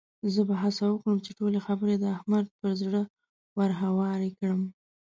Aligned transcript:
زه 0.33 0.41
به 0.47 0.55
هڅه 0.61 0.83
وکړم 0.87 1.17
چې 1.25 1.31
ټولې 1.39 1.59
خبرې 1.67 1.95
د 1.99 2.03
احمد 2.15 2.45
پر 2.59 2.71
زړه 2.81 3.01
ورهوارې 3.59 4.29
کړم. 4.39 4.61